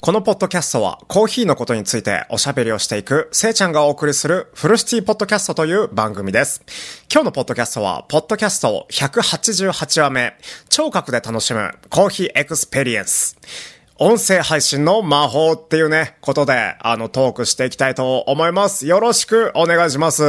[0.00, 6.62] このポッドキャストはコーヒーのことについておしゃべりをしていくせいちゃんがお送りするフルシティポッドキャストという番組です。
[7.10, 10.36] 今日のポッドキャストは、ポッドキャスト188話目、
[10.68, 13.38] 聴覚で楽しむコーヒーエクスペリエンス。
[13.98, 18.86] 音声配信の魔法っていうね、ことで、あの、トークしていきたいと思います。
[18.86, 20.22] よろしくお願いします。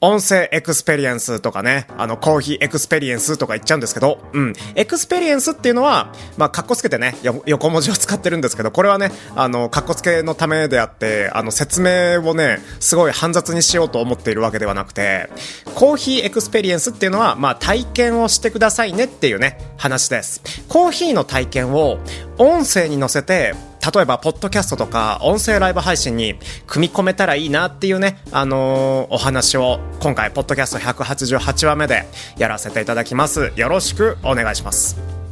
[0.00, 4.52] 音声エクスペリエンスとかね、あの、コーヒーエクスペリエンスとか言っちゃうんですけど、うん。
[4.76, 15.30] エクスペリエンスっていうのは、まあ、カッコつけてね、横文字を使ってるんですけど、これはね、あの、カッコつけのためであって、あの、説明をね、すごい煩雑にしようと思っているわけではなくて、
[15.74, 20.42] コーヒーエクスペリエンスっていうのは、まあ、体験をしてくださいねっていうね、話です。
[20.68, 21.98] コーヒーの体験を
[22.36, 23.56] 音声に乗せて、
[23.94, 33.52] 例えば、ポッドキャストとか、音声ライブ配信に組み込めたらいいなっていうね、あのーお話を、今回、ポッドキャスト188話目でやらせていただきます。
[33.56, 35.27] よろしくお願いします。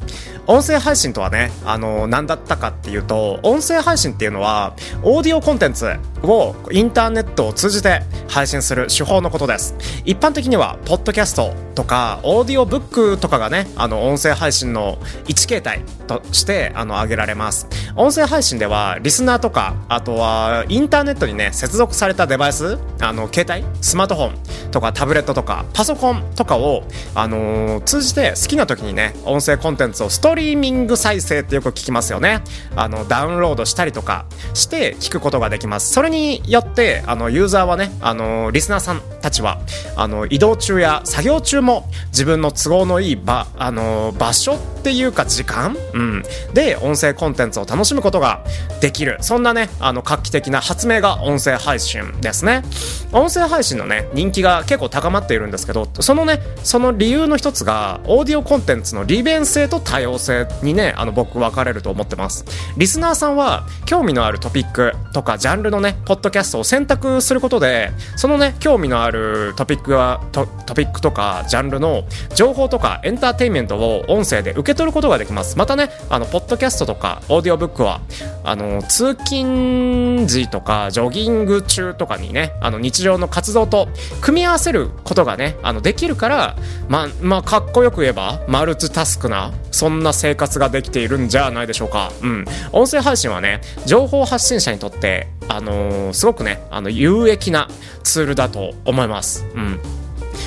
[0.48, 5.86] 音声配信とはね、あの何だったかっていうと、音声配信っていうのは、オーディオコンテンツ
[6.22, 9.74] をインターネットを通じて配信する手法のことです。
[10.04, 17.66] 一般的には、ポッドキャストとか、オーディオブックとかがね、あの、音声配信の一形態として、あの、挙げられます。
[17.96, 32.42] 音声配信では、リスナーとか、あとは、インターネットにね、接続されたデバイス、あの、携帯、スマートフォンとか、タブレットとか、パソコンとかを、あのー通じて好きな時にね、音声コンテンツをストーリーミング再生ってよく聞きますよね。
[32.74, 35.92] あの、ダウンロードしたりとかして聞くことができます。
[35.92, 39.60] それによって、あの、ユーザーはね、あの、リスナーさんたちは、
[39.96, 46.22] あの、移動中や作業中も自分の都合のいい場、あの、場所っていうか時間うん。
[46.54, 48.44] で、音声コンテンツを楽しむことが
[48.80, 49.18] できる。
[49.20, 52.62] そんなね、あの、画期的な発明が音声配信ですね。
[53.12, 60.25] 音声配信のね、人気が結構高まっているんですけど、そのね、その理由の一つが、オーディオコンテンツの利便性と多様性
[60.62, 62.44] にね、あの、僕分かれると思ってます。
[62.76, 72.04] リスナーさんは、興味のあるトピックとか、ジャンルのね、ポッドキャストを選択することで、そのね、興味のあるトピックは、トトピックとか、ジャンルの
[72.34, 75.56] 情報とか、エンターテインメントを音声で受け取ることができます。
[75.58, 78.00] またね、あの、ポッドキャストとか、オーディオブックは、
[78.44, 83.88] あの、通勤時とか、ジョギング中とかにね、あの、日常の活動と
[84.20, 86.56] 組み合わせることがね、あの、できるから、
[86.88, 92.10] まあ、まあ、かっこよく言えば、マルチタスクな、そんな生活ができているんじゃないでしょうか。
[92.22, 92.44] うん。
[92.72, 97.68] 音声配信はね、情報発信者にとって、あのーすごくね、あの、有益な
[98.02, 99.46] ツールだと思います。
[99.54, 99.78] うん。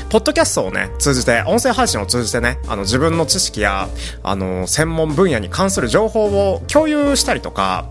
[0.09, 3.87] ポッドキャストをね、通じて、音声配信を通じてね、あの、自分の知識や、
[4.23, 7.89] あの、専門分野に関する情報を共有したりとか、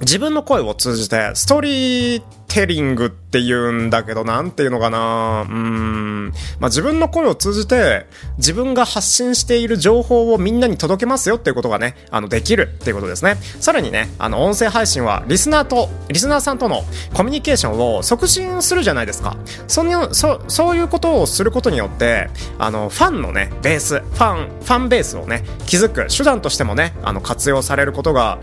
[0.00, 6.32] 自分の声を通じて、ストーリーテリングって言うんだけど、なんていうのかなうん。
[6.58, 8.06] まあ、自分の声を通じて、
[8.38, 13.36] 自分が発信している情報をみんなに届けますよっていうことがね、あの、できるっていうことですね。
[13.60, 16.82] さらにね、あの、音声配信は、リスナーと、リスナーさんとの
[17.14, 19.36] コミュニケーションを促進するじゃないですか。
[19.68, 28.40] その、そ、そういうことをすることによって、あの、ファンのね、ベース、ファン、ファンベースをね、築く手段としてもね、あの、活用されることが、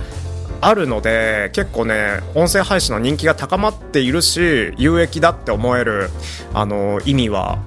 [0.62, 6.10] あるので結構ね音声配信の人気が高まっているし有益だって思える
[6.54, 7.60] あの意味は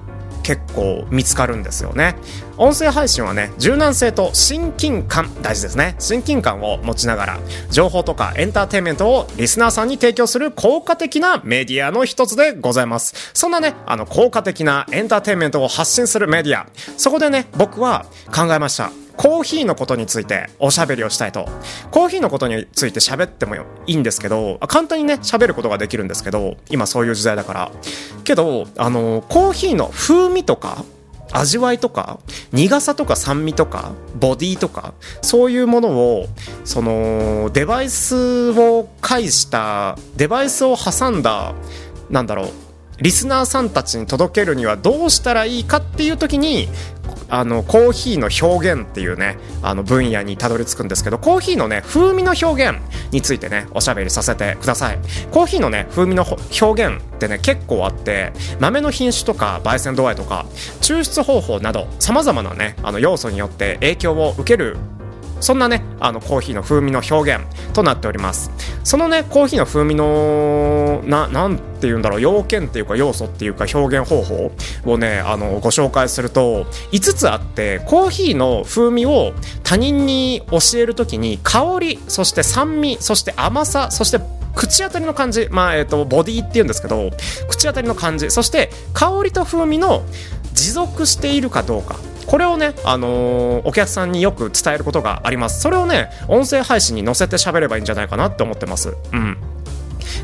[0.43, 2.17] 結構見つかるんですよね。
[2.56, 5.95] 音声配信はね柔軟性と親近感大事ですね。
[5.99, 7.39] 親近感を持ちながら
[7.71, 13.31] 情報とかエンターテインメントをリスナーさんに提供する効果的なメディアの一つでございます。
[13.34, 16.67] そんなねあの効果的なエンターテインメントを発信するメディア。
[16.97, 18.91] そこでね僕は考えました。
[19.20, 21.47] コーヒーのことについておしゃべりをしたいと。
[21.91, 27.72] コーヒーのことについて喋ってもいいんですけど、簡単にね、喋ることができるんですけど、今そういう時代だから。
[28.25, 30.86] けど、あの、コーヒーの風味とか、
[31.32, 32.19] 味わいとか、
[32.53, 36.26] 苦さとか酸味とか、ボディとか、そういうものを、
[36.64, 41.53] その、デバイスを介した、デバイスを挟んだ、
[42.09, 42.50] なんだろう、
[43.00, 46.69] リスナーさんたちに届けるにはどうしたらいいかっていう時に
[47.30, 52.78] あのコーヒーの表現っていうねあの分野にたどり着くんですけどコーヒーのね風味の表現
[53.13, 54.98] についてねおしゃべりさせてください。
[55.30, 56.24] コーヒーのね風味の
[56.60, 60.47] 表現ってね結構あって豆の品種とか焙煎度合いとか
[60.80, 64.77] 抽出方法などさまざまなねあの要素によって影響を受ける
[65.41, 68.51] そんなね、あのコーヒーの風味の表現となっております。
[68.84, 74.53] そのね、コーヒーの風味の、な、なんて言うんだろう、要件っていうか要素っていうか表現方法
[74.84, 79.33] をね、あの、ご紹介すると、5つあって、コーヒーの風味を
[79.63, 84.21] 他人に教えるときに、香り、そして酸味、そして甘さ、そして
[84.54, 87.10] 口当たりの感じ、まあ、えっ、と、ボディって言うんですけど、
[87.48, 90.03] 口当たりの感じ、そして香りと風味の
[90.53, 91.97] 持続しているかどうか
[92.27, 95.61] これをね、あのー、お客さんによく伝えることがあります。
[95.61, 98.97] それをね音声配信に載せて喋ればいいんじゃないかなって思ってます。
[99.13, 99.37] うん。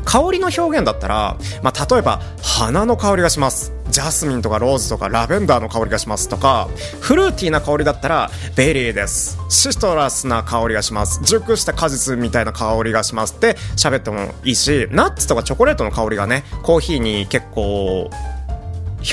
[0.05, 3.73] 香りの表現だったら、まあ、例えば花の香りがします。
[3.89, 6.67] ジャスミンとかローズとかラベンダーの香りがしますとか
[6.99, 9.37] フルーティーな香りだったらベリーです。
[9.49, 11.21] シトラスな香りがします。
[11.23, 18.09] 熟した果実みたいな香りがしますって喋ってもいいしナッツとかチョコレートの香りがねコーヒーに結構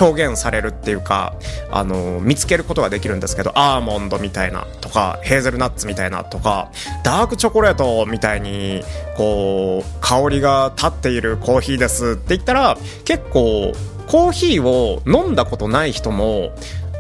[0.01, 1.35] 表現されるっていうか、
[1.71, 6.71] あの見つけることができるんですけど、アーモンドみたいなとか、ヘーゼルナッツみたいなとか、
[7.03, 8.83] ダークチョコレートみたいに、
[9.17, 13.73] こう、香りが立っているコーヒーですって言ったら、結構、
[14.07, 16.53] コーヒーを飲んだことない人も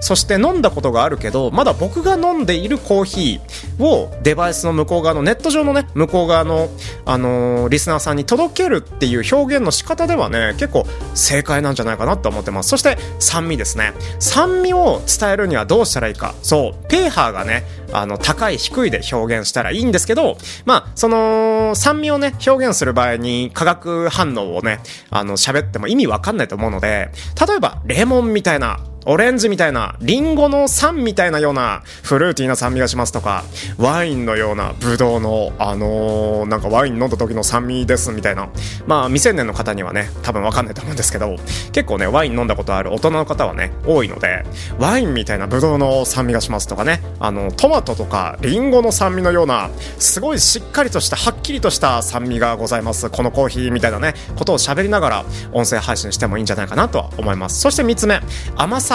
[0.05, 6.69] そして飲んだことがあるけどまだ僕が飲んでいるコーヒーをデバイスの向こう側のネット上のね向こう側の、
[7.07, 10.85] あのー、リスナーさんに届けるっていう表現の仕方ではね結構
[11.15, 12.69] 正解なんじゃないかなと思ってます。
[12.69, 13.95] そして酸味ですね。
[14.19, 16.35] 酸味を伝えるにはどうしたらいいか。
[16.43, 16.89] そう。
[16.89, 17.65] ペーハーがね
[17.95, 20.37] あの高い低いで表現したらいいんですけど
[20.67, 24.81] まあその酸味をね表現する場合に化学反応をね
[25.11, 27.11] あの喋っても意味わかんないと思うので
[27.47, 33.45] 例えばレモンみたいなオレンジみたいな、リンゴの酸みたいなようなフルーティーな酸味がしますとか、
[33.77, 38.49] ワインのようなブドウの、あのー、なんかワイン飲んだ時の酸味ですみたいな。
[38.87, 41.37] まあ、未成年の方にはね、多分わかんないと思うんですけど、
[41.73, 44.45] 結構ね、ワイン飲んだことある大人の方はね、多いので、
[44.79, 49.69] ワインみたいなブドウの酸味がしますとかね、あの、トマトとかリンゴの酸味のような、
[49.99, 53.11] すごいしっかりとした、はっきりとした酸味がございます。
[53.11, 57.61] このコーヒーみたいなね、ことを喋りながら、音声配信してもいいんじゃないかなとは思います。
[57.61, 58.21] そして3つ目、
[58.57, 58.94] 甘さ。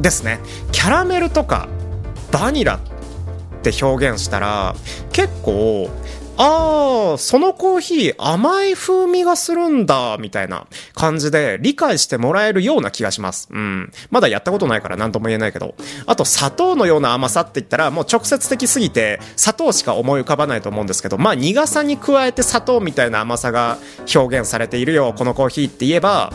[0.00, 0.40] ですね
[0.72, 1.68] キャラメルとか
[2.32, 2.80] バニラっ
[3.62, 4.74] て表現したら
[5.12, 5.90] 結構
[6.36, 13.48] ああ、そのコーヒー甘い風味がするんだ、みたいな感じで理解してもらえるような気がします。
[13.52, 13.92] うん。
[14.10, 15.76] まだやったことないから何とも言えないけど。
[16.06, 23.78] あと砂糖のような甘さって言ったらもう直接的すぎて砂糖しか思い浮かばないと思うんですけど、まあ苦さに加えて砂糖みたいな甘さが
[24.12, 26.32] 表現されているよ、このコーヒーって言えば、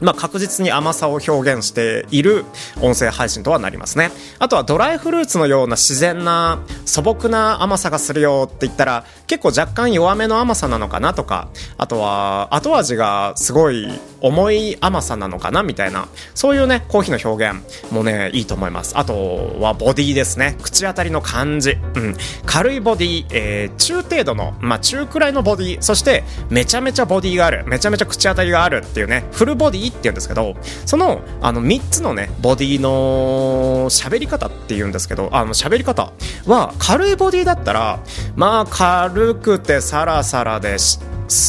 [0.00, 2.44] まあ、確実に甘さを表現している
[2.80, 4.10] 音声配信とはなりますね。
[4.38, 11.48] あとはドライフルーツのような自然な素朴な甘さがするよって言ったら結構若干弱めの甘さなのかなとか、
[11.78, 13.88] あとは後味がすごい
[14.20, 18.96] 重い甘さなのかなみたいな、そういうね、コーヒーの表現もね、いいと思います。
[18.96, 20.56] あとはボディですね。
[20.62, 21.76] 口当たりの感じ。
[21.94, 22.16] うん。
[22.44, 36.12] 軽いボディ、えー、中程度の、まあ、中くらいのボディ、そしてめちゃめちゃボディがある、めちゃめちゃ口当たりがあるっていうね、フルボディって言うんですけど、その、あの、3つのね、ボディの喋り方って言うんですけど、あの、喋り方
[36.46, 38.00] は、軽いボディだったら、
[38.34, 41.00] まあ、軽くてサラサラです。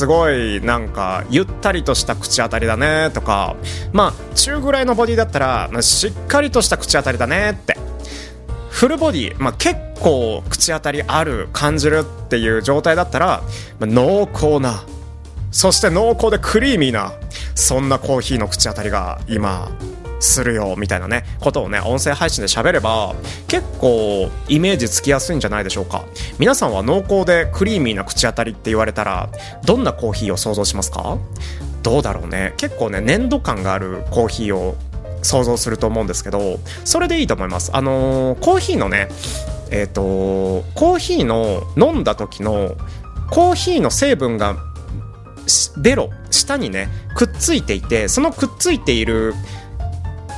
[0.06, 3.56] ごいなんかゆったりとした口当たりだねとか
[3.94, 7.78] まあ中ぐらいのボディだったらしっかりとした口当たりだねって。
[8.78, 13.42] フルボディ、まあ、結構口当たりある感じるっていう状態だったら、
[13.80, 14.84] まあ、濃厚な。
[15.50, 17.14] そして濃厚でクリーミーな。
[17.58, 19.72] そんなコーヒーの口当たりが今
[20.20, 23.16] するよみたいなねことをね音声配信で喋れば
[23.48, 26.06] 結構イメージつきやすいんじゃないでしょうか。
[26.40, 29.30] 皆さんは濃厚でクリーミーな口当たりって言われたら
[29.66, 31.18] どんなコーヒーを想像しますか？
[31.82, 32.54] どうだろうね。
[32.58, 34.76] 結構ね粘土感があるコーヒーを
[35.24, 37.76] 想像すると思うんですけどそれでいいと思います。
[37.76, 39.10] あのー、コーヒーのね
[39.72, 42.76] えっ、ー、とコーヒーの飲んだ時の
[43.32, 44.58] コーヒーの成分が
[45.78, 46.10] ベロ。
[46.48, 49.34] 下にねくっついていてそのくっついている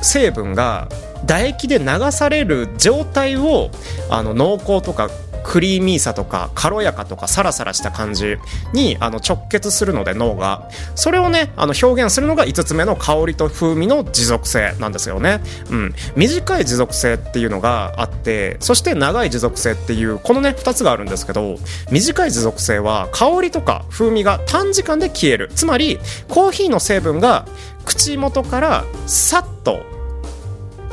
[0.02, 0.88] 成分が
[1.26, 3.70] 唾液で流される状態を
[4.10, 5.08] あの濃厚とか
[5.44, 8.36] クリーミーさとか軽やかとかサラサラした感じ
[8.72, 10.68] にあの直結するので脳が。
[10.94, 21.56] それをねあの表現するのが5つ目の香りと風味の持続性なんですよね、うん、短い持続性っていうのがあってそして長い持続性っていうこのね2つがあるんですけど
[21.90, 25.50] 短い持続性は香りとか風味が短時間で消える。
[25.54, 27.46] つまりコーヒーの成分が
[27.84, 29.99] 口元からさっと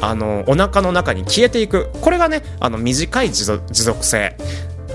[0.02, 1.90] あのお腹の中に消えていく。
[2.02, 4.36] これがねあの短い持続性。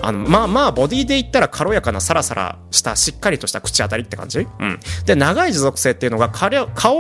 [0.02, 4.40] あの、まあまあ、ボディで言ったら軽やかなサラサラしたしっかりとした口当たりって感じ？
[4.40, 4.80] うん。
[5.06, 6.49] で、長い持続性っていうのが香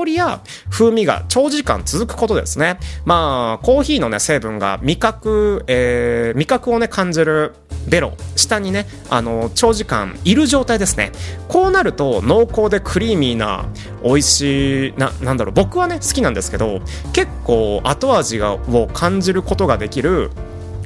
[0.04, 0.40] りや
[0.70, 2.78] 風味が長時間続くことですね。
[3.04, 7.54] まあ、コーヒーのね、成分が味覚、えー、味覚をね、感じる
[7.88, 11.12] ベロ、下にね、あの、長時間いる状態ですね。
[11.48, 13.66] こうなると濃厚でクリーミーな
[14.04, 16.80] 美味しい、な、なんだろう、僕はね、好きなんですけど、
[17.12, 20.30] 結構後味がを感じることができる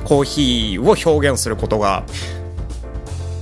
[0.07, 2.05] コーヒーを表現することが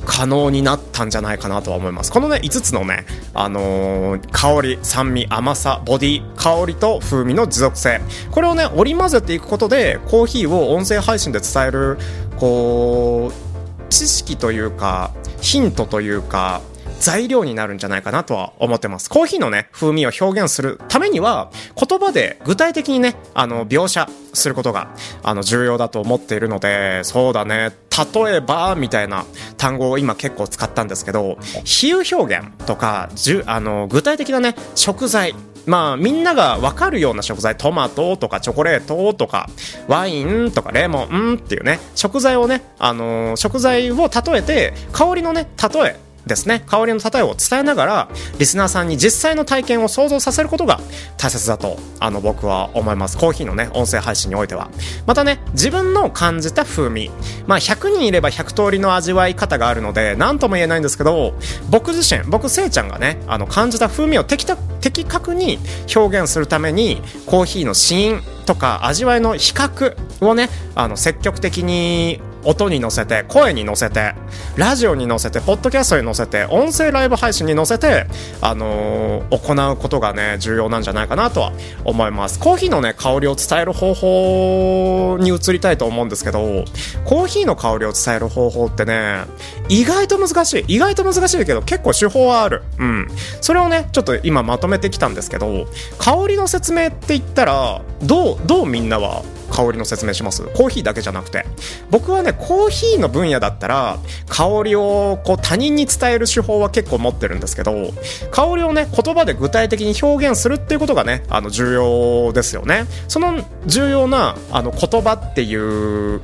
[0.06, 2.12] 可能になったんじゃないかなとは思います。
[2.12, 3.04] このね5つのね、
[3.34, 8.00] あのー、香り酸味甘さボディ香りと風味の持続性。
[8.30, 11.98] これをね織り交ぜていくことでコーヒーを音声配信で伝える
[12.38, 16.62] こう知識というかヒントというか
[17.00, 19.10] 材料になるんじゃないかなとは思ってます。
[19.10, 24.88] コーヒーのね、風味を表現するためには、言葉で具体的にね、あの、描写することが、
[25.22, 27.72] あの、重要だと思っているので、そうだね、
[28.14, 29.24] 例えば、みたいな
[29.56, 35.34] 単語を今結構使ったんですけど、比喩表現とか、じゅあの、具体的なね、食材、
[35.66, 39.48] まあみんなが分かるような食材トマトとかチョコレートとか
[39.88, 46.62] ワインとかレモンっていうね食材をね、あのー、食材を例えて香りのね例えですね。
[46.66, 50.80] 香りの例えを伝えながらリスナーさんに実際の体験を想像させることが
[51.18, 53.18] 大切だとあの僕は思います。
[53.18, 54.70] コーヒーのね音声配信においては。
[55.06, 57.10] またね自分の感じた風味。
[57.46, 61.34] まあ100人いれば100通りの味わい方があるので何とも言えないんですけど
[61.70, 65.58] 僕自身僕せいちゃんがねあの感じた風味を的確に
[65.94, 74.14] 表現するためにコーヒーの試飲とか味わいの比較をねあの積極的に音に乗せて声に乗せて
[74.56, 78.06] ラジオに乗せてポッドキャストに乗せて音声ライブ配信に乗せて、
[78.40, 81.52] あのー、行うことがね重要なんじゃないかなとは
[81.84, 82.38] 思います。
[82.38, 86.64] コーヒーのね香りを伝える方法に移りたいと思うんですけど
[87.04, 89.24] コーヒーの香りを伝える方法ってね
[89.68, 92.62] 意外と難しい意外と難しいけど結構手法はある。
[92.78, 93.08] うん。
[93.40, 95.66] それをねちょっと今まとめてきたんですけど
[95.98, 99.22] 香りの説明って言ったらどうどうみんなは
[99.54, 100.42] 香りの説明します。
[100.54, 101.46] コーヒーだけじゃなくて。
[101.90, 107.92] 僕はねコーヒーの分野だったら香りをこう他人に伝える手法は結構持ってるんですけど
[108.32, 112.86] 香りをね言葉で具体的に表現するっていうことがねあの重要ですよね。
[113.06, 116.20] その重要なあの言葉っていう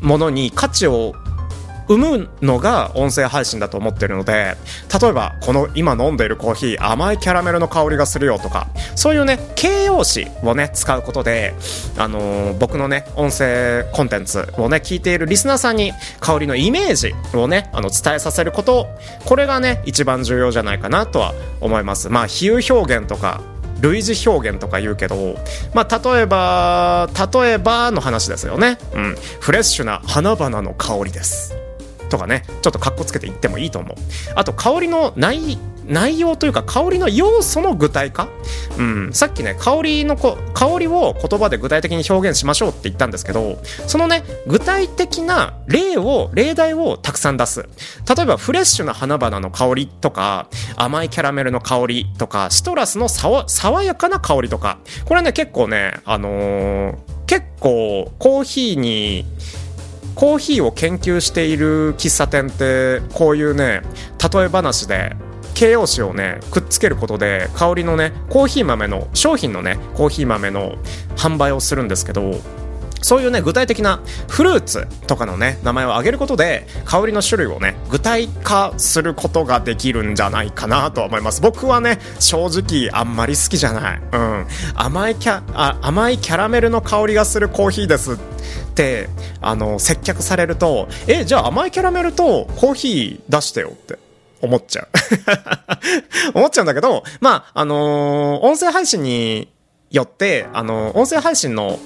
[0.00, 1.14] ものに価値を
[1.88, 4.56] 生むのが音声配信だと思ってるので
[5.00, 11.54] 例えばこの今飲んでいるコーヒー甘いキャラメルの香りがするよとかそういうね形容詞をね使うことで、
[11.96, 18.86] あのー、僕のね音声コンテンツをね聞いているリスナーさんに香りのイメージをねあの伝えさせること
[19.24, 23.40] これがね一番重要じゃないかなとは思いますまあ比喩表現とか
[23.80, 25.36] 類似表現とか言うけど、
[25.74, 28.78] まあ、例えば、例えばの話ですよね。
[28.92, 29.16] うん。
[29.40, 31.54] フレッシュな花々の香りです。
[32.08, 33.96] とかねちょっとかっこつけて言ってもいいと思う。
[34.34, 38.28] あと香りの内内容というか香りの要素の具体化、
[38.78, 47.68] うん、さっきね香りのこ香りを言葉で具体的に表現しましょうって言ったんですけどそのね具体的な例を例題をたくさん出す。
[48.14, 54.78] 例えばフレッシュな花々の香りとか甘いキャラメルの香りとかシトラスの爽やかな香りとか。
[55.06, 56.96] これね結構ねあのー、
[57.26, 59.24] 結構コーヒーに
[60.18, 63.82] コーヒーを研究している喫茶店ってこういうね
[64.32, 65.14] 例え話で
[65.54, 70.74] 形容詞をねくっつけることで香りのねコーヒー豆の商品のねコーヒー豆の
[71.16, 72.32] 販売をするんですけど
[73.00, 81.40] そういうね、具体的なフルーツとかのね、名前を挙げることで、香りの種類をね、具体化することができるんじゃないかなと思います。
[81.40, 84.00] 僕はね、正直あんまり好きじゃない。
[84.12, 84.46] うん。
[84.74, 88.18] 甘いキャ、あ甘いキャラメルの香りがするコーヒーです
[88.78, 89.08] って
[89.40, 93.98] あの接客されるとえじゃあ甘いキャラメルとコーヒー出してよって
[94.40, 94.88] 思っちゃう。
[96.38, 99.48] 思っちゃうんだけどまああのー、音声配信に
[99.90, 101.80] よってあのー、音声配信の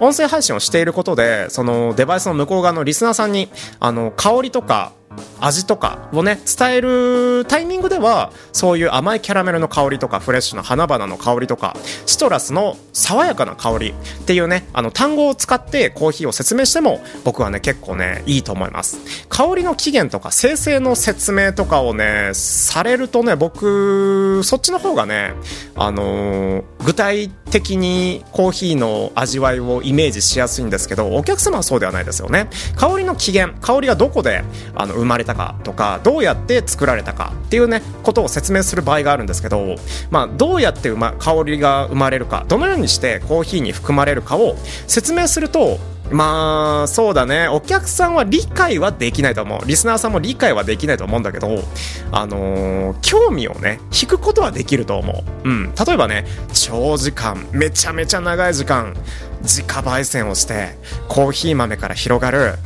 [0.00, 3.48] 音声配信をしていることでそのデバイスの向こう側のリスナーさんに
[3.78, 4.90] あの香りとか
[5.40, 13.90] 味とかをね伝えるタイミングではそういう甘いキャラメルの香りとかフレッシュな花々の香りとかシトラスの爽やかな香り
[14.22, 18.98] っていうねあの単語を使ってコーヒーを説明しても僕はね結構ねいいと思います。
[19.28, 25.34] 香りの起源とか生成の説明とかをねされるとね僕そっちの方がね
[25.74, 32.48] あのー、具体的にコーヒーの味わいをイメージしやすいんですけどお客様はそうではないですよね。
[32.76, 34.44] 香りの起源香りがどこで
[34.74, 39.76] あの生まれたかとかどうやって作られたかっていうねことを説明する場合があるんですけど、
[40.10, 44.56] まあ、どうやってう、ま、香りが生まれるかどのようにしてコーヒーに含まれるかを
[44.86, 45.78] 説明すると
[46.10, 47.48] まあそうだね。
[47.48, 49.66] お客さんは理解はできないと思う。
[49.66, 51.64] リスナーさんも理解はできないと思うんだけど
[52.12, 55.48] あのー、興味をね引くことはできると思う。
[55.48, 55.74] うん。
[55.74, 58.94] 例えばね長時間めちゃめちゃ長い時間
[59.40, 60.76] 自家焙煎をして
[61.08, 62.56] コーヒー豆から広がる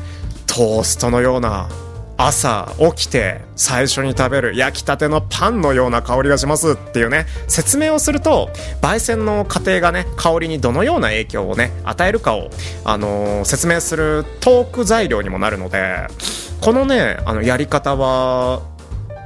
[0.47, 1.69] トーストのような
[2.21, 8.51] 朝起きて最初に食べる焼きたてのパンのような香りがしますっていうね説明をすると
[8.83, 12.51] 焙煎の過程がね香りにどのような影響をね与えるかを、
[12.85, 16.09] あのー、説明するトーク材料にもなるので
[16.61, 18.63] このねあのやり方は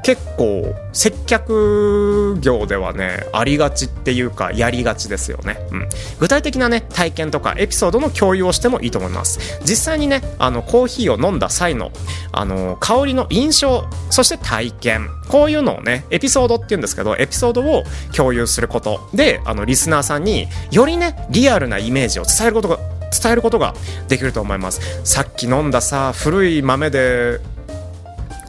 [0.02, 9.61] 結構接客業ではねありがちっていうかやりがちですよね、うん、具体的なね体験とかエピソードの共有をしてもいいと思います。
[9.62, 11.90] 実際にねあのコーヒーを飲んだ際の
[12.32, 15.09] あの香りの印象そして体験。
[15.28, 22.78] こういうのをねエピソードっていうんですけどエピソードを共有することであのリスナーさんによりねリアルなイメージを伝えることが
[23.18, 23.75] 伝えることが
[24.09, 25.00] できると思います。
[25.04, 27.40] さっき飲んださ古い豆で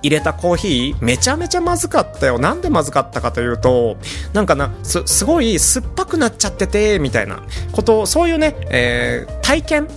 [0.03, 2.37] 入れたコーヒーめちゃめちゃまずかったよ。
[2.37, 3.97] なんでまずかったかというと
[4.33, 7.41] なんかなすすごい酸っぱくなっちゃっててみたいな
[7.71, 9.87] ことそういうね、えー、体験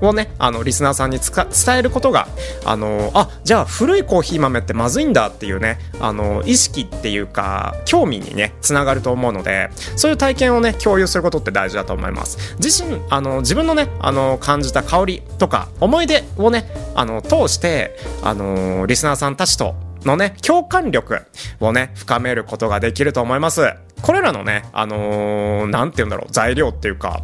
[0.00, 2.28] をね、あの、リスナーさんに伝えることが、
[2.64, 12.56] あの、あ、じゃあ古いコーヒー豆ってまずいんだっていうね、あの、意識っていうか、興味にね、つながると思うので、そういう体験をね、共有することって大事だと思います。
[12.58, 19.74] 自身、あの、自分のね、あの、感じた香りとか、思い出をね、あの、通して、あの、リスナーさんたちと
[20.06, 21.26] のね、共感力
[21.60, 23.74] をね、深めることができると思います。
[24.02, 27.22] これらのね、あのー、なんて言うんだろう、材料っていうか、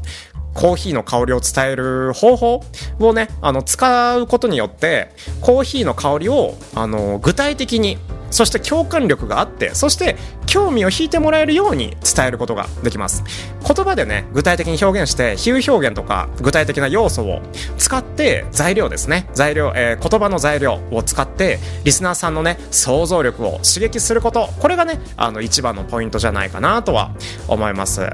[0.54, 2.64] コーヒーの香りを伝える方法
[3.00, 7.99] をね、あの、使うことによって、コーヒーの香りを、あの、具体的に、
[8.32, 10.16] そして共感力があって、そして
[10.47, 13.23] 興味を引いてもらえるように伝えることができます。
[13.62, 17.42] 言葉でね、具体的に表現して、比喩表現とか具体的な要素を
[17.76, 19.28] 使って材料ですね。
[19.35, 27.14] 材料、えー、言葉の材料を使って、リスナーさんのね、想像力を刺激すること、これがね、あの、一番のポイントじゃないかなとは
[27.49, 28.11] 思います。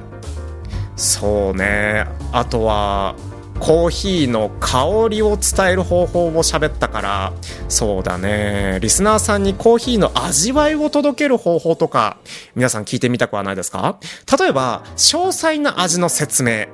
[0.99, 2.07] そうね。
[2.33, 3.15] あとは
[3.61, 7.33] コーヒーの香りを伝える方法を喋ったから
[7.69, 8.79] そうだね。
[8.81, 12.19] リスナーさんにコーヒーの味わいを届ける方法とか
[12.55, 13.99] 皆さん聞いてみたくはないですか？
[14.39, 16.67] 例えば詳細な味の説明。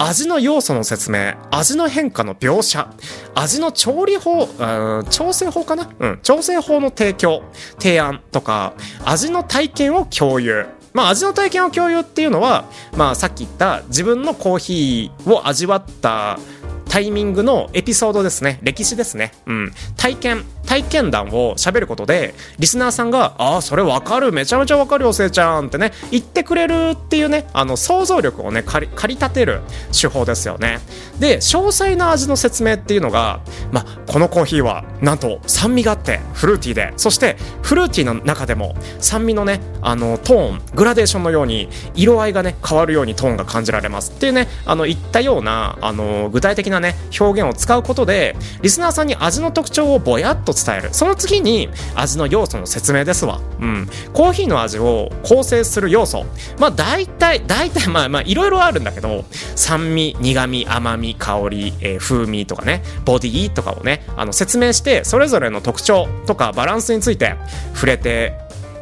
[0.00, 2.88] 味の要素の説明、味の変化の描写、
[3.34, 5.90] 味の調理法、うん調整法かな？
[5.98, 7.42] うん、調整法の提供、
[7.78, 10.66] 提案とか、味の体験を共有。
[10.98, 12.64] まあ、味の体験を共有っていうのは、
[12.96, 16.40] まあ、さっき言った自分のコーヒーを味わった
[16.88, 18.58] タイミングのエピソードですね。
[18.62, 20.44] 歴史ですね、うん、体験。
[20.68, 24.32] 体験談を喋ることでリスナーさんが「ああそれわかる。
[24.32, 29.62] めちゃめちゃわかるよせいちゃん」ってね言ってくれるっていうねあの想像力をね駆り立てる
[29.98, 30.80] 手法ですよね。
[31.18, 33.40] で詳細な味の説明っていうのが、
[33.72, 44.12] まあ、このコーヒーはなんと酸味があってフルーティーでそしてフルーティーの中でも酸味のねあのトーングラデーションのように色合いがね変わるようにトーンが感じられます。
[44.12, 50.88] っていうねあの言ったようなあの具体的なね表現を使うことでリスナーさんに味の特徴をぼやっと伝える。
[50.92, 53.40] その次に味の要素の説明ですわ。
[53.60, 53.88] うん。
[54.12, 56.24] コーヒーの味を構成する要素。
[56.58, 59.24] まあ大体大体まあまあいろいろあるんだけど
[59.56, 67.36] 酸味苦味甘み香り、えー、風味とかねボディとかをねあの説明してそれぞれの特徴とかバランスについて
[67.74, 68.34] 触れて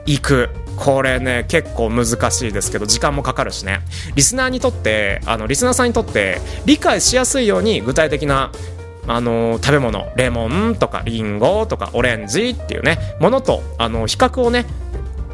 [0.07, 0.51] いく。
[0.77, 3.81] これね結構難しいですけど時間もかかるしね。
[4.15, 8.53] リスナーにとってあのリスナーさんにとって理解しやすいように具体的な
[9.09, 14.67] あの食べ物レモンとかリンゴとかオレンジっていうねものとあの比較をね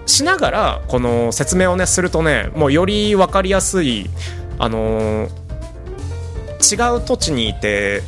[0.06, 4.10] しながらこの説明をねするとねもうより分かりやすい
[4.58, 5.28] あの
[6.60, 8.02] 違う土地にいて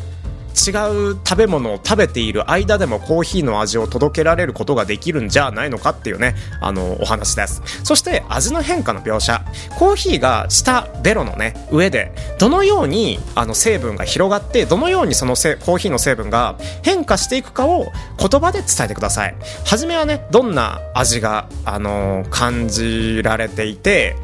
[0.54, 0.70] 違
[1.12, 7.62] う食べ物を食べている間でもコーヒーの味を届けられることができるんじゃないのかっていうね、あの、お話です。
[7.82, 9.44] そして味の変化の描写。
[9.78, 17.86] コーヒーが下、ベロのね、上で、どのようにあの成分が広がって、どのようにそのせコーヒーの成分が変化していくかを
[18.18, 19.34] 言葉で伝えてください。
[19.64, 24.16] はじめはね、どんな味が、あの感じられていて、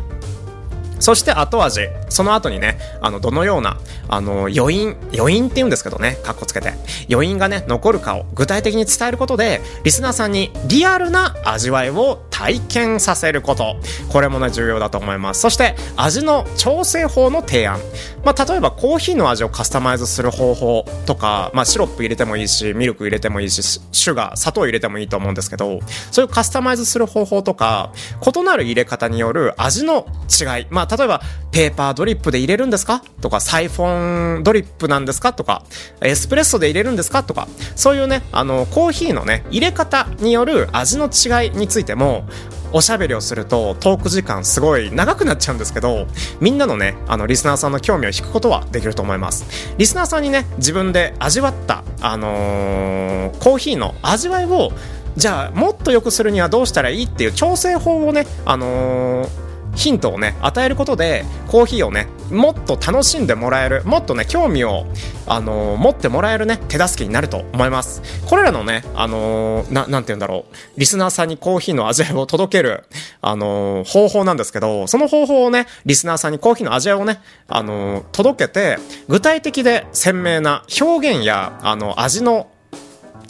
[1.01, 1.89] そして後味。
[2.09, 6.73] その後にね、あの、どのような、あの、余韻、余韻って言うんですけどね、カッコつけて。
[7.11, 13.77] 余韻がね、残るかを具体的に伝えることで、リスナーさんにリアルな味わいを体験させること。
[14.11, 15.41] これもね、重要だと思います。
[15.41, 17.81] そして、味の調整法の提案。
[18.25, 27.93] まあ、例えばコーヒーの味をカスタマイズする方法とか、まあ、シロップ入れてもいいし、ミルク入れてもいいし、シュガー、砂糖入れてもいいと思うんですけど、そういうカスタマイズする方法とか、
[28.35, 30.67] 異なる入れ方による味の違い。
[30.71, 31.21] まあ、例えば、
[31.53, 33.03] ペーパードリップで入れるんですか？
[33.21, 35.33] とか、サイフォンドリップなんですか？
[35.33, 35.63] とか、
[36.01, 37.23] エスプレッソで入れるんですか？
[37.23, 42.25] とか、そういうね、あの、コーヒーのね、入れ方による味の違いについても、
[42.73, 46.07] おしゃべりをするとトーク時間すごい長くなっちゃうんですけど、
[46.41, 49.75] みんなのね、あの、リスナーさんの興味を引くことはできると思います。
[49.77, 54.71] リスナーさんにね、自分で味わった、あのー、コーヒーの味わいを、
[55.17, 64.87] じゃあ、もっと良くするにはどうしたらいいっていう調整法をね、あのーヒントをね与えることでコーヒーをねもっと楽しんでもらえるもっとね興味を、
[65.27, 68.03] あのー、持ってもらえるね手助けになると思います。
[68.27, 70.81] これらのね、あのー、て言うんだろう。
[70.81, 72.85] リスナーさんにコーヒーの味わいを届ける、
[73.21, 78.79] あのー、方法なんですけどその方法をねリスナーさんにコーヒーの味わいをね、あの届けて
[79.09, 82.51] 具体的で鮮明な表現やあの味の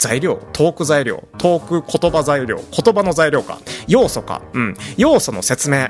[0.01, 5.89] 材料、トーク材料、トーク言葉材料、言葉の材料か、要素か、うん、要素の説明、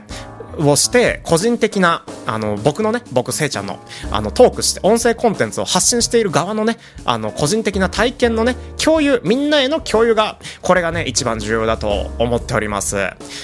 [0.69, 3.79] をして、個人的な、あの、僕のね、僕、せいちゃんの、
[4.11, 12.97] あの、トークして、音声コンテンツを発信している側のね、あの、個人的な体験のね、共有、みんなへの共有が、これがね、一番重要だと思っております。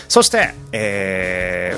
[0.07, 1.75] そして、え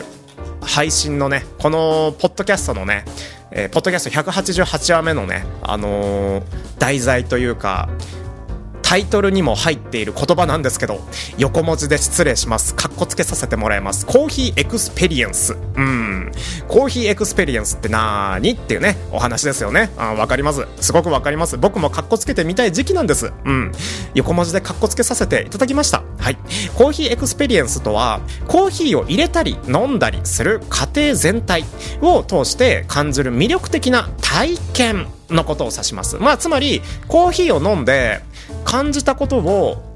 [0.61, 3.05] ー、配信のね、この、ポッドキャストのね、
[3.51, 6.43] えー、ポッドキャスト188話目のね、あのー、
[6.77, 7.89] 題材というか、
[8.89, 10.99] タイトルにも入っている言葉なんですけど、
[11.37, 12.73] 横文字で失礼します。
[12.73, 14.03] かっこつけさせてもらいます。
[14.03, 15.55] コーヒーエクスペリエンス。
[15.75, 16.31] うん。
[16.67, 19.91] コーヒーエクスペリエンスってなーにっていうね、お話ですよね。
[19.95, 20.65] わかります。
[20.81, 21.55] すごくわかります。
[21.59, 23.31] 僕もかっこつけてみたい時期なんです。
[23.45, 23.71] うん。
[24.15, 26.01] 横文字でかっこつけさせていただきました。
[26.17, 26.37] はい。
[26.73, 31.63] コーヒーエクスペリエンスとは、コーヒーを入れたり飲んだりする過程全体
[32.01, 36.17] を通して感じる魅力的な体験のことを指します。
[36.17, 38.21] まあ、つまり、コーヒーを飲んで、
[38.63, 39.89] 感じたことを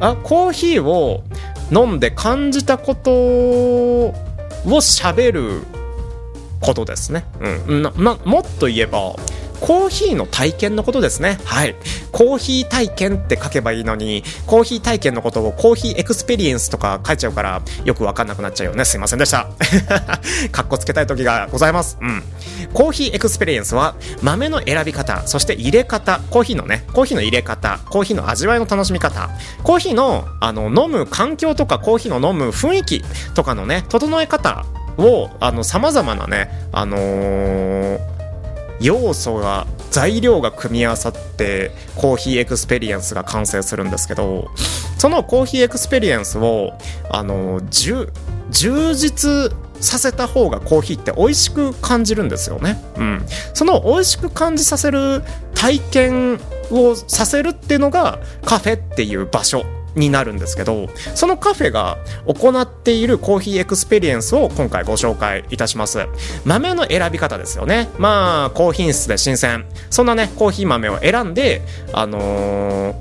[0.00, 1.24] あコーヒーを
[1.70, 4.14] 飲んで感じたことを
[4.66, 5.62] 喋る
[6.60, 7.24] ことですね。
[7.68, 9.14] うん、ななもっと言えば
[9.64, 11.38] コーヒーの体験のことですね。
[11.42, 11.74] はい。
[12.12, 18.84] コーヒー体験って書けばいいのに、コーヒー体験のことをコーヒーエクスペリエンスとか書いちゃうから、よくわかんなくなっちゃうよね。
[18.84, 19.48] すいませんでした。
[20.52, 21.96] かっこつけたい時がございます。
[21.98, 22.22] うん。
[22.74, 29.30] コーヒーエクスペリエンスは、豆の選び方、そして入れ方、コーヒーのね、コーヒーの入れ方、コーヒーの味わいの楽しみ方、
[29.62, 34.66] コーヒーの、あの、飲む環境とか、コーヒーの飲む雰囲気とかのね、整え方
[34.98, 38.13] を、あの、様々なね、あのー
[38.80, 44.48] 要素が材料が組み合わさってコーヒーエクスペリエンスが完成するんですけど
[44.98, 46.72] そのコーヒーエクスペリエンスを
[47.10, 48.10] あの充
[48.50, 52.82] 実させた方がコーヒーって美味しく感じるんですよね。
[52.96, 55.22] うん、その美味しく感じさせる
[55.54, 66.06] 体験をさせるっていうのがカフェっていう場所になるんですけどそのカフェが行っているコーヒーエクスペリエンスを今回ご紹介いたします
[66.44, 72.94] 豆の選び方ですよねまあ高品質で新鮮そんなねコーヒー豆を選んであの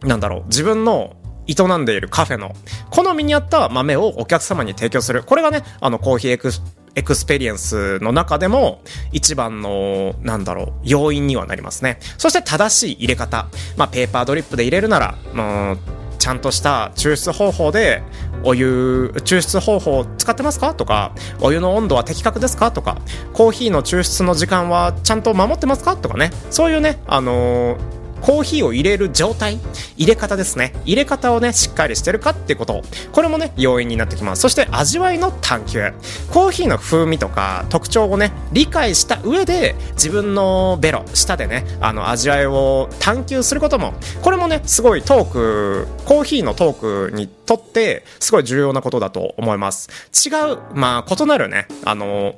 [0.00, 1.16] ー、なんだろう自分の
[1.46, 2.52] 営んでいるカフェの
[2.90, 6.62] 好みに合った豆をお客様に提供するこれがねあのコーヒーエクス
[6.96, 8.80] エクスペリエンスの中でも
[9.12, 11.98] 一番の、なんだろう、要因にはなりますね。
[12.18, 13.48] そして正しい入れ方。
[13.76, 15.78] まあ、ペーパードリップで入れるなら、もう、
[16.24, 18.02] ちゃんとした抽出方法で
[18.44, 20.72] お湯抽出方法使ってますか？
[20.74, 22.72] とかお湯の温度は的確ですか？
[22.72, 22.96] とか
[23.34, 25.98] コーヒーの抽出の時間はちゃんと守ってますか？
[25.98, 26.30] とかね。
[26.48, 29.60] そういうねあのーコーヒーを入れる状態、
[29.98, 30.72] 入れ方ですね。
[30.86, 32.82] 入れ方をね、しっかりしてるかってこと。
[33.12, 34.40] これもね、要因になってきます。
[34.40, 35.92] そして味わいの探求。
[36.32, 49.90] コーヒーの風味とか特徴をね、理解した上で、自分のベロ、舌でね、あの、味わいを探求することも、これもね、すごいトーク、コーヒーのトークにとって、すごい重要なことだと思います。
[50.26, 52.36] 違う、まあ、異なるね、あの、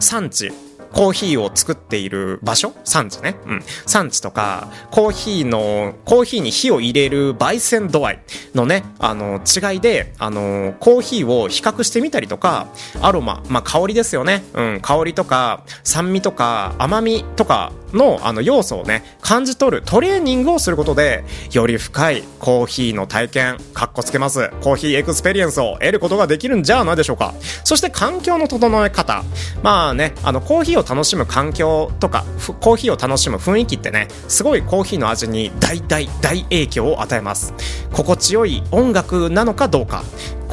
[0.00, 0.50] 産地、
[0.94, 2.72] コーヒーを作っている場所？
[2.84, 3.36] 産地ね。
[3.46, 3.62] うん。
[3.86, 8.22] 産地とか、コーヒーの、コーヒーに火を入れる焙煎度合い
[8.54, 12.68] のね、あの、違いで、あの、コーヒーを比較してみたりとか、
[13.02, 14.44] アロマ、まあ、香りですよね。
[14.54, 14.80] うん。
[14.80, 24.50] 香りとか、酸味とか、甘みとか、のあの要素をね感じ取るトレーニングをすることでより深いコーヒーの体験かっこつけます。
[24.60, 27.34] コーヒーエクスペリエンスを得ることができるんじゃないでしょうか。
[27.64, 29.24] そして環境の整え方。
[29.62, 32.24] まあねあのコーヒーを楽しむ環境とか
[32.60, 37.54] コーヒーを楽しむ雰囲気ってねすごいコーヒーの味に大大大影響を与えます。
[37.92, 40.02] 心地よい音楽なのかどうか。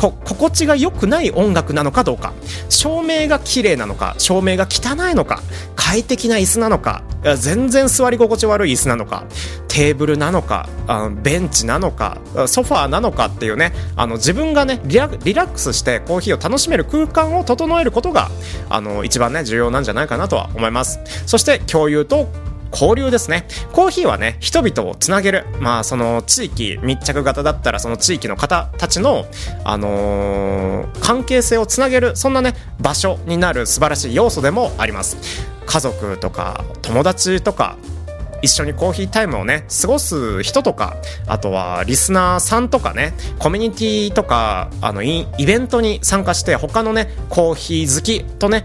[0.09, 2.33] 心地が良くない音楽なのかどうか。
[2.81, 5.43] 照明が綺麗なのか照明が汚いのか
[5.75, 7.03] 快適な椅子なのか
[7.37, 9.25] 全然座り心地悪い椅子なのか
[9.67, 10.67] テーブルなのか
[11.21, 18.29] ベンチなのかソファーなのかっていうねあの自分がねリラックスしてコーヒーを楽しめる空間を整えることが
[18.69, 20.99] あの一番ね重要なんじゃないかなとは思います。
[21.27, 22.27] そして共有と
[22.71, 23.45] 交流ですね。
[23.73, 25.45] コーヒーはね、人々をつなげる。
[25.59, 29.25] まあ、その地域密着型だったら、その地域の方たちの、
[29.63, 35.17] あのー、関係性をつなげる、そんなね、場所になる素晴らしい要素でもあります。
[35.65, 37.77] 家族とか、友達とか、
[38.41, 48.63] 一緒にコーヒータイムをね、過ごす人とか、あとはリスナーさんとかね、コミュニティとか、あの、イベントに参加して、他のね、コーヒー好きとね、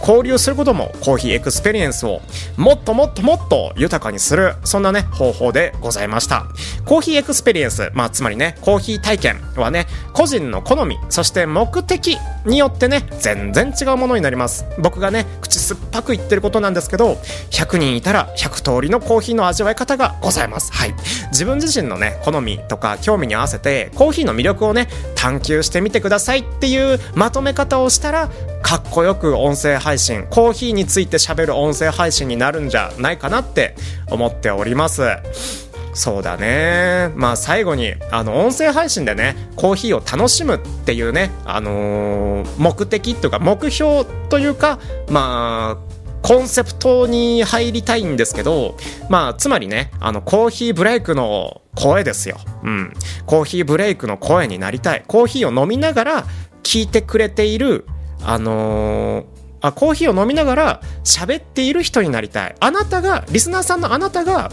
[0.00, 2.20] 交流することもコーヒーエクスペリエンスを
[2.56, 6.46] もっともっともっと豊かにするそんなね方法でございました。
[6.84, 14.64] コーヒーエクスペリエンスまあつまりねコーヒー体験はね個人の好みそして目的によってね全然違うものになります。
[14.78, 17.18] 僕がね口酸っぱく言ってることなんですけど
[17.50, 20.72] 100人いたら100通りのコーヒーの味わい方がございます。
[20.72, 20.94] はい。
[21.30, 28.30] 自分自身のね好みとか興味に合わせてコーヒーの魅力をね探求してみてくださいっていうまとめ方をしたら
[28.62, 33.74] かっこよく音声配配信コーヒーについて喋る音声配信になるんじゃないかなって
[34.08, 35.02] 思っております
[35.94, 48.76] そうだねまあ最後にあの音声配信でねコーヒーを楽しむっていうねあのー、目的というか目標というかまあコンセプトに入りたいんですけど、
[49.08, 52.36] まあ、つまりね、あの、コーヒーブレイクの声ですよ。
[52.62, 52.92] うん。
[53.24, 55.04] コーヒーブレイクの声になりたい。
[55.06, 56.24] コーヒーを飲みながら
[56.62, 57.86] 聞いてくれている
[58.22, 59.24] あのー、
[59.60, 62.54] あコーヒーを飲みながら喋っている人になりたい。
[62.60, 64.50] あなたがリスナーさんのあなたが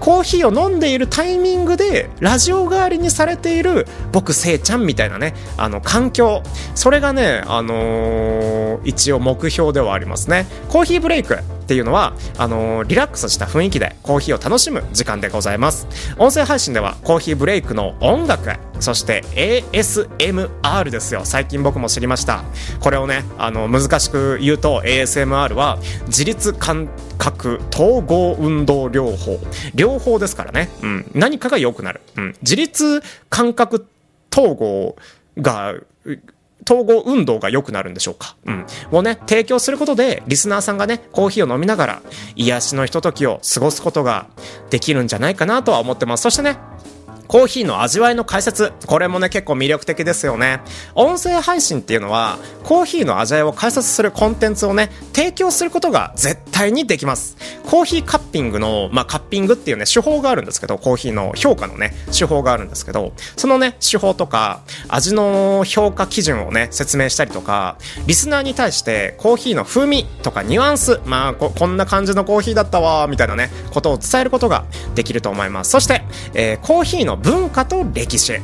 [0.00, 6.42] コーヒーを飲んでいるタイミングでラジオ代わりにされている僕せいちゃんみたいなねあの環境。
[6.74, 10.46] それがねあのー、一応目標ではありますね。
[10.68, 11.38] コーヒーブレイク。
[11.62, 15.86] っていうのはあのー、リラックスした雰囲気でコーヒーを楽しむ時間でございます。
[16.18, 18.42] 音声配信ではコーヒーブレイクの音楽
[18.80, 22.42] そして ASMR ですよ最近僕も知りました。
[22.80, 29.38] これをねあの難しく言うと ASMR は自律感覚統合運動療法。
[29.74, 33.86] 療法ですからね、うん、何かが良くなる、うん、自律感覚
[34.32, 34.96] 統合
[35.38, 35.74] が
[36.64, 38.36] 統合運動が良くなるんでしょうか。
[38.46, 38.66] うん。
[38.90, 42.02] をね、提供することで、リスナーさんがね、コーヒーを飲みながら、
[42.36, 44.26] 癒しのひとときを過ごすことが
[44.70, 46.22] できるんじゃないかなとは思ってます。
[46.22, 46.58] そしてね、
[47.32, 48.74] コーヒーの味わいの解説。
[48.86, 50.60] これもね、結構魅力的ですよね。
[50.94, 57.38] 音声配信っていうのは、コーヒーの味わいを解説するコンテンツをね、提供することが絶対にできます。
[57.64, 75.70] コーヒーカッピングの、まあ、カッピングっていうね、手法があるんですけど、コーヒーの評価のね、手法があるんですけど、そのね、手法とか、味の評価基準をね、説明したりとか、リスナーに対してコーヒーの風味とかニュアンス、まあこ、んな感じのコーヒーだったわ、みたいなね、ことを伝えることができると思います。
[75.70, 78.34] そして、えー、コーヒーの文化と歴史。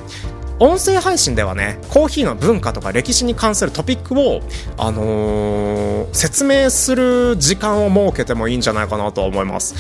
[0.61, 4.41] 音声配信ではねコーヒーの文化とか歴史に関するトピックを、
[4.77, 9.75] あのー、説明する時間を設けてもいいんじゃないかなと思います。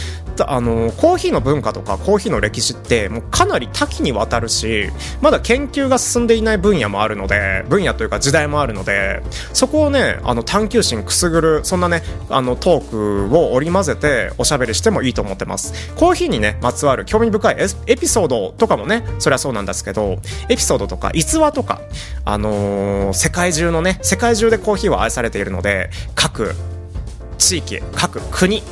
[0.46, 4.88] あのー、コーヒーの文化とかコーヒーの歴史ってもうかなり多岐にわたるし
[5.20, 9.20] まだ研究が進んでいない分野もあるので分野というか時代もあるので
[9.52, 15.92] そこをねあの探求心くすぐるそんなねあのトークを織り交ぜておしゃべりしてもいいと思ってます。
[15.96, 21.80] コーヒーにねまつわる興味深いエピソードとかもねそれはそうなんですけどエピソードとか逸話とか、
[22.24, 26.54] あのー、世界中のね、世界中でコーヒーは愛されているので、各
[27.38, 28.62] 地域、各国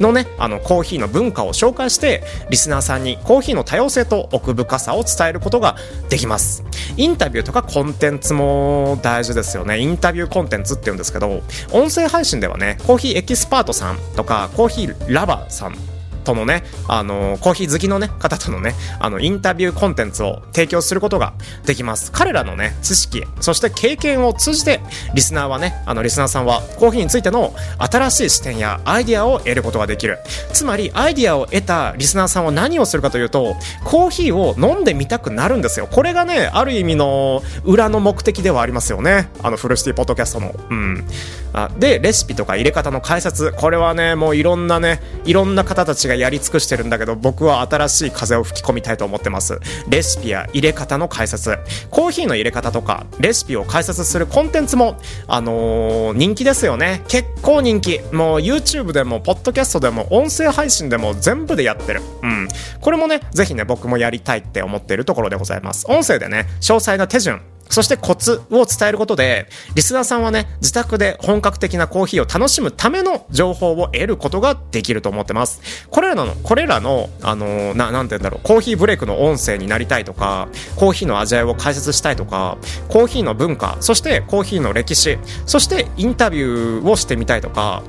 [0.00, 5.76] のね、あの、コーヒーの文化を紹介して、リスナーさんにコーヒーの多様性と奥深さを伝えることが
[6.08, 6.64] できます。
[6.96, 9.78] インタビューとかコンテンツも大事ですよね。
[9.80, 15.97] インタビューコンテンツって言うんですけど、音声配信ではね、コーヒーエキスパートさんとか、コーヒーラバーさん
[16.28, 21.32] とのね、あの、コーヒー好きのね、方とのね、あの、インタビューコンテンツを提供することが
[21.64, 22.12] できます。
[22.12, 24.80] 彼らのね、知識、そして経験を通じて、
[25.14, 30.18] リスナーはね、あの、リスナーさんは、コーヒーについての新しい視点やアイディアを得ることができる。
[30.52, 35.88] つまり、アイディアを得たリスナーさんは何をするかというと、コーヒーを飲んでみたくなるんですよ。
[35.90, 39.30] これがね、ある意味の裏の目的ではありますよね。
[39.42, 40.54] あの、フルシティポッドキャストの。
[40.68, 41.06] うん。
[41.54, 43.52] あで、レシピとか入れ方の解説。
[43.52, 49.58] これはね、もういろんなね、いろんな方たちがやり尽くしてるんだけど、僕は新しい風を吹き込みたいと思ってます。
[49.88, 51.58] レシピや入れ方の解説。
[51.90, 57.02] コーヒーの入れ方とか、レシピを解説するコンテンツも、あのー、人気ですよね。
[57.08, 58.00] 結構人気。
[58.12, 62.02] もう YouTube でも、ポッドキャストでも、音声配信でも全部でやってる。
[62.22, 62.48] うん。
[62.80, 65.86] これもね、ぜひね、僕もやりたいって思ってるところでございます。
[65.88, 75.86] 音声でね、詳細な手順、そしてコツを伝えることで、リスナーさんはね、自宅で本格的なコーヒーを楽しむための情報を得ることができると思ってます。
[75.90, 87.82] これらの、これらの、あの、な、なんて言うんだろう、コーヒーブレイクの音声になりたいとか、コーヒーの味わいを解説したいとか、コーヒーの文化、そしてコーヒーの歴史、そしてインタビューをしてみたいとか、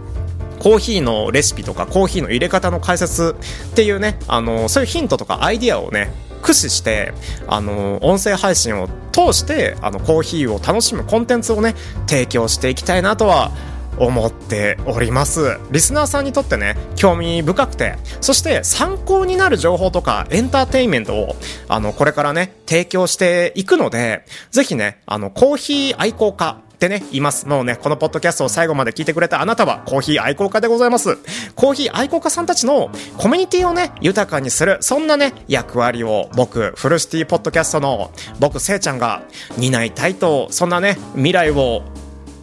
[0.60, 3.36] コーヒーのレシピとかコーヒーの入れ方の解説
[3.72, 6.12] っていうね、あの、そういうヒントとかアイディアをね、
[6.42, 7.14] 駆使して、
[7.48, 11.76] あの、音声配信を通して、あの、コーヒーを楽しむコンテンツをね、
[12.08, 13.52] 提供していきたいなとは
[14.00, 15.58] 思っております。
[15.72, 21.36] リスナーさんにとってね、興味深くて、そして参考になる情報とかエンターテインメントを、
[21.68, 27.46] あの、これからね、提供していくので、ぜひね、あの、コーヒー愛好家、ってね、います。
[27.46, 31.18] もうね、このポッドキャストを最後まで聞いてくれたあなたはコーヒー愛好家でございます。
[31.56, 39.24] コーヒー愛好家さんたちのコミュニティをね、豊かにする、そんなね、役割を僕、フルシティポッドキャストの僕、せいちゃんが
[39.58, 41.84] 担いたいと、そんなね、未来を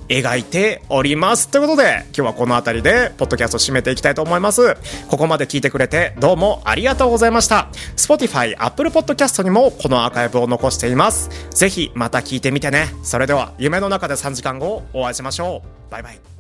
[0.09, 1.49] 描いております。
[1.49, 4.77] ということで、今日はこの辺りで、ポッドキャスト締めていきたいと思います。
[5.09, 7.69] ここまで聞いてくれて、どうもありがとうございました。
[7.97, 11.31] Spotify、Apple Podcast にもこのアーカイブを残しています。
[11.51, 12.95] ぜひ、また聞いてみてね。
[13.03, 15.91] それでは、夢の中で3時間後、お会いしましょう。
[15.91, 16.36] バイバイ。